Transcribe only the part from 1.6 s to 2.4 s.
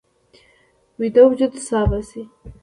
سا باسي